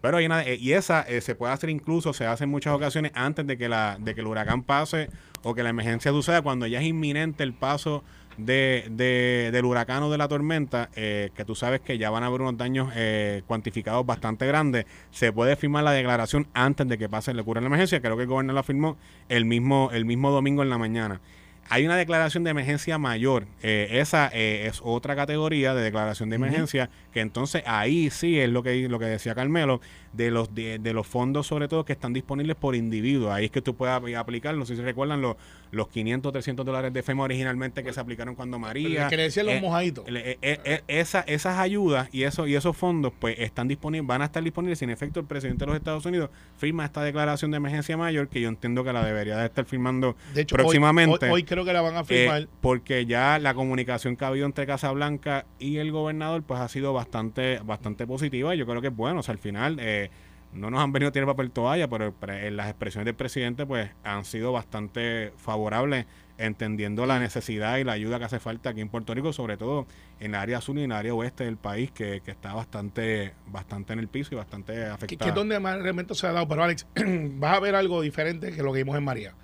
[0.00, 3.10] Pero hay una, y esa eh, se puede hacer incluso, se hace en muchas ocasiones
[3.14, 5.08] antes de que, la, de que el huracán pase
[5.42, 8.04] o que la emergencia suceda, cuando ya es inminente el paso
[8.36, 12.22] de, de- del huracán o de la tormenta, eh, que tú sabes que ya van
[12.22, 16.96] a haber unos daños eh, cuantificados bastante grandes, se puede firmar la declaración antes de
[16.96, 18.00] que pase le ocurra la emergencia.
[18.00, 18.96] Creo que el gobernador la firmó
[19.28, 21.20] el mismo, el mismo domingo en la mañana.
[21.70, 23.46] Hay una declaración de emergencia mayor.
[23.62, 28.48] eh, esa eh, es otra categoría de declaración de emergencia, que entonces ahí sí es
[28.48, 29.80] lo que, lo que decía Carmelo,
[30.12, 33.30] de los, de, de los fondos sobre todo que están disponibles por individuo.
[33.32, 35.36] Ahí es que tú puedes ap- aplicar, no sé si se recuerdan los,
[35.70, 39.08] los 500, 300 dólares de FEMA originalmente que se aplicaron cuando María.
[39.08, 40.04] que le decían los Eh, mojaditos.
[40.08, 44.42] eh, esa- esas ayudas y, eso, y esos fondos pues están disponibles, van a estar
[44.42, 47.96] disponibles si en efecto el presidente de los Estados Unidos firma esta declaración de emergencia
[47.98, 51.26] mayor que yo entiendo que la debería de estar firmando De hecho, hoy- próximamente.
[51.26, 52.48] Hoy, hoy creo que la van a Eh, firmar.
[52.60, 56.68] porque ya la comunicación que ha habido entre Casa Blanca y el gobernador pues ha
[56.68, 60.10] sido bastante bastante positiva y yo creo que es bueno, o sea, al final eh,
[60.52, 63.66] no nos han venido a tirar papel toalla, pero pre- eh, las expresiones del presidente
[63.66, 66.06] pues han sido bastante favorables
[66.38, 69.86] entendiendo la necesidad y la ayuda que hace falta aquí en Puerto Rico, sobre todo
[70.20, 73.34] en el área sur y en el área oeste del país que, que está bastante
[73.48, 75.24] bastante en el piso y bastante afectada.
[75.24, 76.46] que es donde más realmente se ha dado.
[76.46, 76.86] Pero Alex,
[77.34, 79.34] vas a ver algo diferente que lo que vimos en María.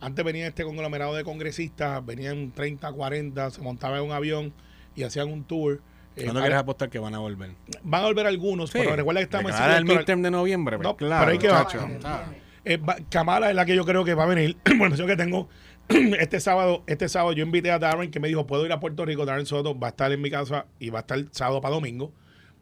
[0.00, 4.52] Antes venía este conglomerado de congresistas, venían 30, 40, se montaban en un avión
[4.94, 5.80] y hacían un tour.
[6.16, 7.50] Eh, ¿Cuándo quieres apostar que van a volver?
[7.82, 10.96] van a volver algunos, pero recuerda que estamos en el midterm de noviembre, pues, No,
[10.96, 12.24] claro, pero hay que va-.
[12.64, 14.56] Eh, va- Kamala es la que yo creo que va a venir.
[14.66, 15.48] La impresión que tengo,
[15.88, 19.04] este sábado, este sábado yo invité a Darren que me dijo, puedo ir a Puerto
[19.04, 19.24] Rico.
[19.24, 22.12] Darren Soto va a estar en mi casa y va a estar sábado para domingo.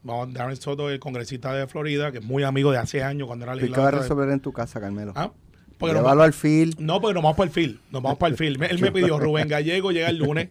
[0.02, 3.44] Vamos, Darren Soto, el congresista de Florida, que es muy amigo de hace años cuando
[3.46, 3.94] era ¿Y qué va a legislador.
[3.94, 5.12] de- resolver en tu casa, Carmelo?
[5.16, 5.32] Ah,
[5.78, 6.78] porque Llévalo va- al field.
[6.80, 7.78] No, porque nos vamos para el field.
[7.90, 8.58] Nos vamos para el.
[8.58, 10.48] Me- Él me pidió Rubén Gallego llega el lunes,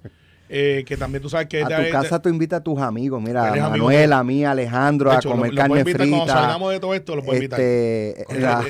[0.47, 3.19] eh, que también tú sabes que A de- tu casa tú invitas a tus amigos,
[3.21, 6.25] mira, a Manuel, a mí, a Alejandro, a lo- comer lo puedo carne invitar Cuando
[6.25, 6.39] frita.
[6.39, 7.59] salgamos de todo esto, lo puedo invitar.
[7.59, 8.63] Este, la-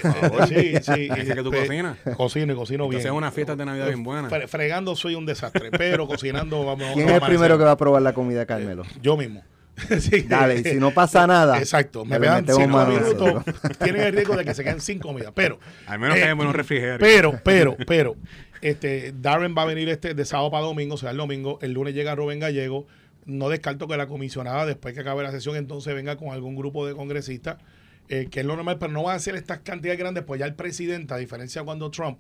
[0.48, 1.10] Sí, sí.
[1.10, 1.98] Dice que tú cocinas.
[2.16, 3.02] Cocino y cocino bien.
[3.06, 4.30] Es una fiesta de Navidad bien buena.
[4.30, 7.72] Fre- Fregando soy un desastre, pero cocinando vamos ¿Quién vamos es el primero que va
[7.72, 8.84] a probar la comida Carmelo?
[9.02, 9.44] Yo mismo.
[10.00, 10.22] Sí.
[10.22, 12.06] Dale, y si no pasa nada, Exacto.
[12.06, 13.44] Me mano minutos.
[13.84, 15.32] Tienen el riesgo de que se queden sin comida.
[15.34, 15.60] Pero.
[15.88, 17.00] Al menos eh, buenos refrigerios.
[17.00, 18.16] Pero, pero, pero.
[18.62, 21.60] Este, Darren va a venir este de sábado para domingo, o sea, el domingo.
[21.62, 22.88] El lunes llega Rubén Gallego.
[23.26, 26.86] No descarto que la comisionada, después que acabe la sesión, entonces venga con algún grupo
[26.86, 27.58] de congresistas,
[28.08, 30.46] eh, que es lo normal, pero no va a hacer estas cantidades grandes, pues ya
[30.46, 32.20] el presidente, a diferencia de cuando Trump,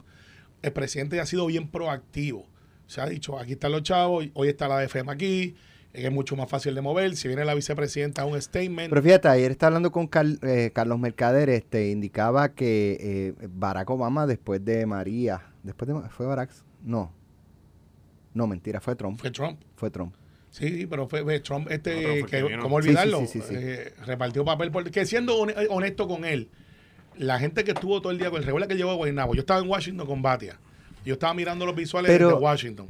[0.63, 2.47] el presidente ya ha sido bien proactivo.
[2.87, 5.55] Se ha dicho, aquí están los chavos, hoy está la DFM aquí,
[5.95, 7.15] es mucho más fácil de mover.
[7.15, 10.71] Si viene la vicepresidenta a un statement, Pero fíjate, ayer está hablando con Car- eh,
[10.73, 12.97] Carlos Mercader, este, indicaba que
[13.39, 16.51] eh, Barack Obama después de María, después de fue Barack,
[16.83, 17.11] no,
[18.33, 19.59] no mentira, fue Trump, fue Trump.
[19.75, 20.13] fue Trump.
[20.49, 22.57] Sí, pero fue, fue Trump, este, No, que, que.
[22.59, 23.19] ¿cómo olvidarlo?
[23.21, 23.55] sí, sí, sí, sí.
[23.57, 26.49] Eh, repartió papel, porque siendo hone- honesto con él,
[27.17, 29.41] la gente que estuvo todo el día con el revuelo que llevó a Guaynabo, yo
[29.41, 30.57] estaba en Washington con Batia,
[31.05, 32.89] yo estaba mirando los visuales Pero- de Washington,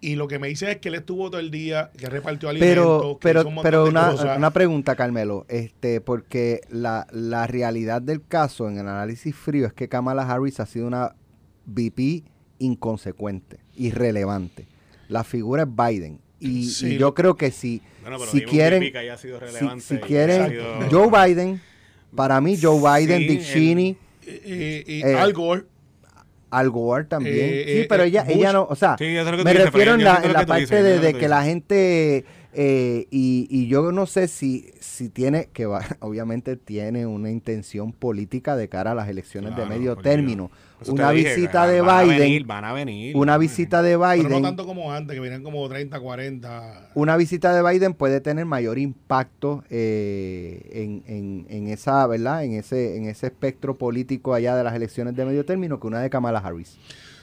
[0.00, 2.68] y lo que me dicen es que él estuvo todo el día, que repartió alimentos,
[2.74, 4.38] Pero, que pero, hizo un pero de una, cosas.
[4.38, 9.72] una pregunta, Carmelo, este, porque la, la realidad del caso en el análisis frío es
[9.72, 11.14] que Kamala Harris ha sido una
[11.66, 12.22] VP
[12.58, 14.66] inconsecuente, irrelevante.
[15.08, 16.20] La figura es Biden.
[16.40, 20.50] Y, yo creo que si, Bueno, si quieren, que haya sido si, relevante si quieren,
[20.50, 21.60] sido- Joe Biden,
[22.14, 25.64] para mí Joe Biden, Sí, Dick el- Cheney, Y, y eh, Al Gore,
[26.50, 27.36] Al Gore también.
[27.36, 28.36] Eh, sí, eh, pero eh, ella, Bush.
[28.36, 29.04] ella no, o sea, Sí,
[29.44, 33.68] me refiero en la, en la parte dices, de, que la gente, eh, y, y
[33.68, 38.92] yo no sé si, si tiene, que va, obviamente tiene una intención política de cara
[38.92, 40.04] a las elecciones Claro, de medio Dios.
[40.80, 43.16] Eso Una te dije, visita van de a Biden, venir, van a venir.
[43.16, 46.90] una visita de pero no Biden, tanto como antes, que venían como 30, 40.
[46.94, 52.44] una visita de Biden puede tener mayor impacto eh, en, en, en esa, ¿verdad?
[52.44, 56.00] En ese, en ese espectro político allá de las elecciones de medio término que una
[56.00, 56.76] de Kamala Harris.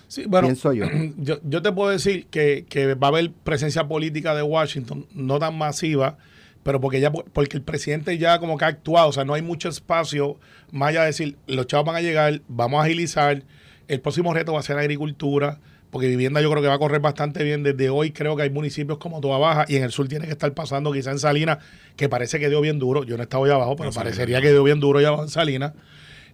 [0.08, 0.86] Sí, bueno, Pienso yo.
[1.18, 5.40] yo, yo te puedo decir que, que va a haber presencia política de Washington, no
[5.40, 6.18] tan masiva,
[6.66, 9.44] pero porque ya porque el presidente ya como que ha actuado, o sea, no hay
[9.44, 10.40] mucho espacio
[10.72, 13.44] más allá de decir, los chavos van a llegar, vamos a agilizar,
[13.88, 15.60] el próximo reto va a ser agricultura,
[15.92, 17.62] porque vivienda yo creo que va a correr bastante bien.
[17.62, 20.32] Desde hoy creo que hay municipios como Toa Baja y en el sur tiene que
[20.32, 21.60] estar pasando quizá en Salinas,
[21.96, 23.04] que parece que dio bien duro.
[23.04, 25.24] Yo no he estado allá abajo, pero No, parecería que dio bien duro allá abajo
[25.24, 25.74] en Salinas.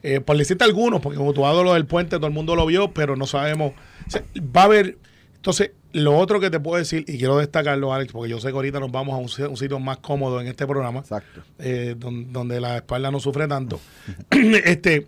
[0.01, 2.65] Eh, por decirte algunos, porque como tú dado lo del puente, todo el mundo lo
[2.65, 3.73] vio, pero no sabemos.
[4.07, 4.97] O sea, va a haber.
[5.41, 8.53] Entonces, lo otro que te puedo decir, y quiero destacarlo, Alex, porque yo sé que
[8.53, 11.41] ahorita nos vamos a un, si- un sitio más cómodo en este programa, Exacto.
[11.57, 13.79] eh, don- donde la espalda no sufre tanto.
[14.29, 15.07] este,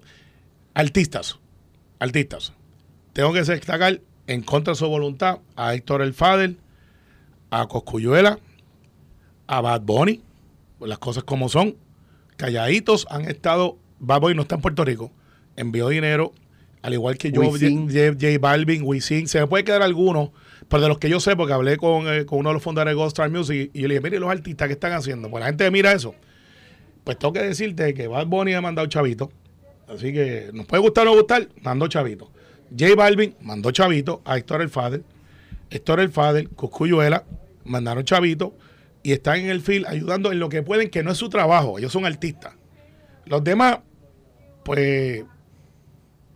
[0.74, 1.38] artistas,
[2.00, 2.52] artistas.
[3.14, 6.56] Tengo que destacar en contra de su voluntad a Héctor El Fader,
[7.52, 8.40] a Coscuyuela,
[9.46, 10.22] a Bad Bunny,
[10.80, 11.76] las cosas como son,
[12.38, 15.12] calladitos han estado, Bad Bunny no está en Puerto Rico,
[15.56, 16.34] envió dinero,
[16.84, 17.42] al igual que yo.
[17.88, 20.30] J, J- J Balvin, Wisin, se me puede quedar algunos,
[20.70, 22.92] pero de los que yo sé, porque hablé con, eh, con uno de los fundadores
[22.92, 25.42] de Ghost Star Music y yo le dije, mire los artistas que están haciendo, pues
[25.42, 26.14] la gente mira eso.
[27.04, 29.32] Pues tengo que decirte que Bad Bunny ha mandado chavito,
[29.88, 32.32] así que nos puede gustar o no gustar, mandó chavito.
[32.78, 35.04] J Balvin mandó chavito a Héctor El Fader,
[35.70, 37.24] Héctor El Fader, Coscuyuela,
[37.66, 38.56] mandaron chavito
[39.04, 41.78] y están en el field ayudando en lo que pueden, que no es su trabajo,
[41.78, 42.54] ellos son artistas.
[43.26, 43.80] Los demás,
[44.64, 45.24] pues,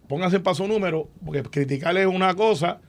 [0.07, 2.79] pónganse en paso número, porque criticarles es una cosa,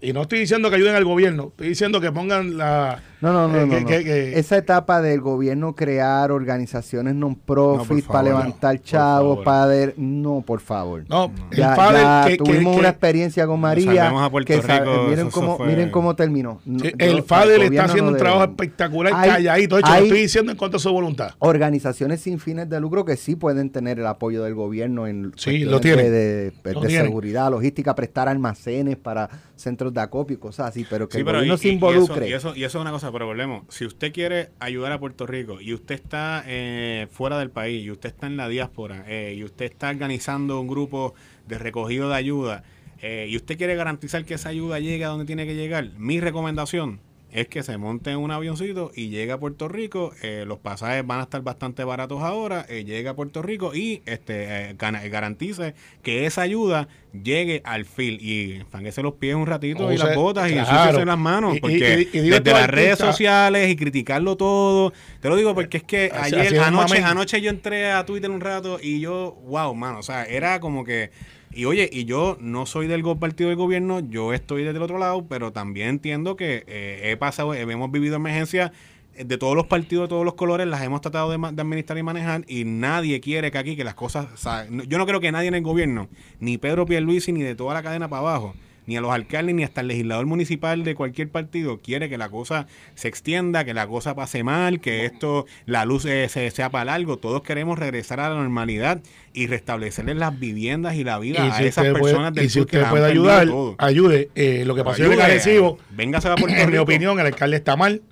[0.00, 3.00] y no estoy diciendo que ayuden al gobierno, estoy diciendo que pongan la...
[3.22, 3.86] No, no, no, eh, no, que- no.
[3.86, 9.92] que- que- Esa etapa del gobierno crear organizaciones non-profit No, para levantar chavos, para...
[9.96, 11.04] No, por favor.
[11.08, 14.08] no, el Ya, que- que- tuvimos que- una experiencia con María.
[14.10, 16.60] a Puerto que Rico, miren, cómo, fue- miren cómo terminó.
[16.98, 19.76] El Fader está haciendo no un trabajo espectacular, Hay- calladito.
[19.76, 21.30] De hecho, hay- lo estoy diciendo en contra de su voluntad.
[21.38, 25.60] organizaciones sin fines de lucro que sí pueden tener el apoyo del gobierno en Sí,
[25.64, 26.04] lo tienen.
[26.12, 27.06] de, de- Lo de tienen.
[27.06, 31.24] seguridad, logística, prestar almacenes para centros de acopio y cosas así, pero que Sí, el
[31.24, 32.26] pero gobierno y- se y involucre.
[32.26, 33.64] eso- Y eso, y eso es una cosa, pero volvemos.
[33.68, 37.90] Si usted quiere ayudar a Puerto Rico y usted está eh, fuera del país y
[37.90, 41.14] usted está en la diáspora eh, y usted está organizando un grupo
[41.46, 42.64] de recogido de ayuda
[43.02, 46.18] eh, y usted quiere garantizar que esa ayuda llegue a donde tiene que llegar, mi
[46.20, 47.00] recomendación
[47.36, 50.12] es que se monte en un avioncito y llegue a Puerto Rico.
[50.22, 52.64] eh, los pasajes van a estar bastante baratos ahora.
[52.68, 57.84] eh, llegue a Puerto Rico y este eh, gana- garantice que esa ayuda llegue al
[57.84, 60.70] fil y fanguese los pies un ratito y sea, las botas y claro.
[60.70, 61.54] ensúciese las manos.
[61.54, 64.92] Y- y- Porque y- y desde las redes sociales y criticarlo todo.
[65.20, 68.78] Te lo digo porque es que ayer, anoche, anoche yo entré a Twitter un rato
[68.82, 71.10] y yo, wow, mano, o sea, era como que.
[71.56, 74.98] Y oye, y yo no soy del partido del gobierno, yo estoy desde el otro
[74.98, 78.72] lado, pero también entiendo que eh, he pasado, eh, hemos vivido emergencias
[79.14, 82.02] eh, de todos los partidos, de todos los colores, las hemos tratado de, administrar y
[82.02, 85.48] manejar y nadie quiere que aquí que las cosas, o yo no creo que nadie
[85.48, 88.54] en el gobierno, ni Pedro Pierluisi, ni de toda la cadena para abajo,
[88.86, 92.28] ni a los alcaldes, ni hasta el legislador municipal de cualquier partido quiere que la
[92.28, 96.70] cosa se extienda, que la cosa pase mal, que esto, la luz eh, se, sea
[96.70, 97.18] para largo.
[97.18, 101.54] Todos queremos regresar a la normalidad y restablecerles las viviendas y la vida Y a
[101.56, 104.30] si esas usted puede, personas del y si que usted han puede ayudar, ayude.
[104.34, 107.76] Eh, lo que pasó en Arecibo, Véngase a Puerto en mi opinión, el alcalde está
[107.76, 108.02] mal.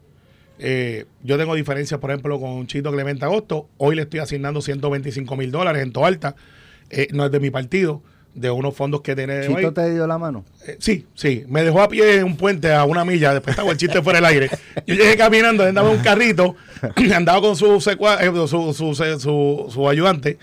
[0.59, 3.69] Eh, yo tengo diferencias, por ejemplo, con Chito Clemente Agosto.
[3.77, 6.37] Hoy le estoy asignando 125 mil dólares en Toalta.
[6.91, 8.03] Eh, no es de mi partido,
[8.35, 9.47] de unos fondos que tiene.
[9.47, 9.71] Chito ahí.
[9.73, 10.45] te dio la mano.
[10.67, 11.45] Eh, sí, sí.
[11.49, 13.33] Me dejó a pie en un puente a una milla.
[13.33, 14.51] Después estaba el chiste fuera del aire.
[14.87, 16.57] Yo llegué caminando, andaba en un carrito,
[17.15, 20.39] andaba con su, secua- eh, su, su, su, su- ayudante.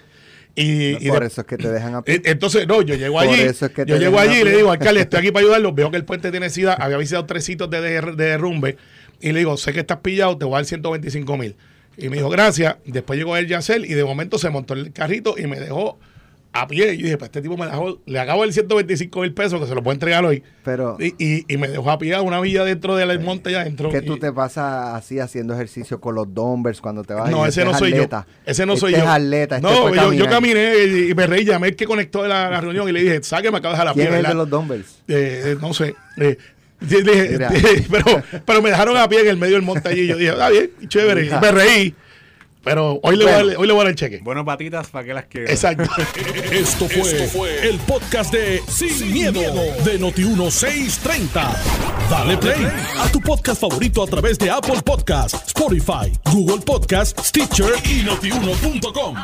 [0.54, 3.16] Y, y Por de- eso es que te dejan a eh, Entonces, no, yo llego
[3.16, 3.40] Por allí.
[3.42, 4.58] eso es que yo llego allí y le pie.
[4.58, 5.72] digo, alcalde, estoy aquí para ayudarlo.
[5.74, 6.74] Veo que el puente tiene sida.
[6.74, 8.78] Había visitado tres sitios de, der- de derrumbe.
[9.22, 11.56] Y le digo, sé que estás pillado, te voy a dar 125 mil.
[11.98, 12.78] Y me dijo, gracias.
[12.86, 16.00] Después llegó el Yacel y de momento se montó el carrito y me dejó
[16.54, 16.94] a pie.
[16.94, 19.68] Y yo dije, pues este tipo me dejó, le acabo el 125 mil pesos que
[19.68, 20.44] se lo puedo entregar hoy.
[20.64, 23.62] Pero Y, y, y me dejó a pie a una villa dentro del monte ya
[23.62, 23.90] adentro.
[23.90, 27.46] que tú Y- te pasas así haciendo ejercicio con los dumbbells cuando te vas no,
[27.46, 28.26] y ese este no es soy atleta.
[28.28, 28.52] yo.
[28.52, 29.10] Ese no soy Este yo.
[29.12, 31.46] es atleta, este no, yo, yo caminé y, y me reí.
[31.46, 34.08] Llamé el que conectó la, la reunión y le dije, sáqueme acá dejar la ¿Quién
[34.08, 34.14] pie.
[34.14, 34.30] es el ¿verdad?
[34.30, 35.00] de los dumbbells?
[35.08, 35.96] Eh, eh, no sé.
[36.18, 36.38] Eh,
[36.82, 37.40] dije,
[37.92, 40.08] pero, pero me dejaron a pie en el medio del monte allí.
[40.08, 41.26] Yo dije, está bien, chévere.
[41.28, 41.96] Y me reí.
[42.64, 44.20] Pero hoy le, voy a dar, hoy le voy a dar el cheque.
[44.22, 45.50] Bueno, patitas, ¿para qué las quiero?
[45.50, 45.90] Exacto.
[46.52, 49.42] Esto fue, el podcast de Sin, miedo,
[49.84, 51.56] de Noti1630.
[52.10, 52.68] Dale play
[53.00, 59.16] a tu podcast favorito a través de Apple Podcasts, Spotify, Google Podcasts, Stitcher y notiuno.com.